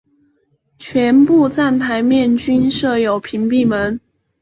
[0.79, 4.01] 全部站台面均设有屏蔽门。